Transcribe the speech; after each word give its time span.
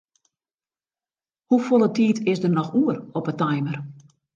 Hoefolle 1.53 1.91
tiid 1.95 2.25
is 2.35 2.39
der 2.41 2.53
noch 2.57 2.73
oer 2.81 2.95
op 3.19 3.25
'e 3.29 3.33
timer? 3.41 3.77